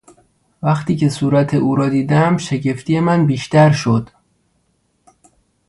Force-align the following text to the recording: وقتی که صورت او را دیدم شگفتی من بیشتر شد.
وقتی 0.63 0.95
که 0.95 1.09
صورت 1.09 1.53
او 1.53 1.75
را 1.75 1.89
دیدم 1.89 2.37
شگفتی 2.37 2.99
من 2.99 3.27
بیشتر 3.27 3.71
شد. 3.71 4.09